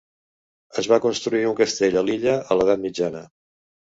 [0.81, 3.25] Es va construir un castell a l"illa a l"Edat Mitjana.